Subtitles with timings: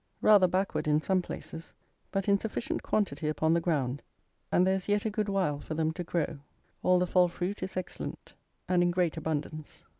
[0.23, 1.75] Rather backward in some places;
[2.11, 4.01] but in sufficient quantity upon the ground,
[4.51, 6.39] and there is yet a good while for them to grow.
[6.81, 8.33] All the fall fruit is excellent,
[8.67, 9.83] and in great abundance.